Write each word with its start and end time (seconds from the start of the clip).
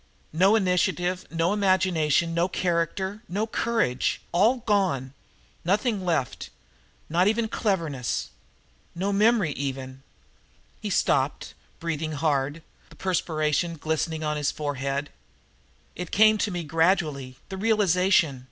No 0.33 0.55
initiative 0.55 1.27
no 1.29 1.53
imagination 1.53 2.33
no 2.33 2.47
character 2.47 3.21
no 3.29 3.45
courage! 3.45 4.19
All 4.31 4.57
gone. 4.65 5.13
Nothing 5.63 6.03
left 6.03 6.49
not 7.07 7.27
even 7.27 7.47
cleverness. 7.47 8.31
No 8.95 9.13
memory 9.13 9.51
even!" 9.51 10.01
He 10.81 10.89
stopped, 10.89 11.53
breathing 11.79 12.13
hard, 12.13 12.63
the 12.89 12.95
perspiration 12.95 13.75
glistening 13.77 14.23
on 14.23 14.37
his 14.37 14.49
forehead. 14.49 15.11
"It 15.95 16.09
came 16.09 16.39
to 16.39 16.49
me 16.49 16.63
gradually 16.63 17.35
the 17.49 17.57
realization. 17.57 18.39